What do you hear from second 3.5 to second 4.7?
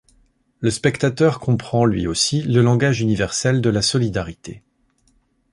de la solidarité.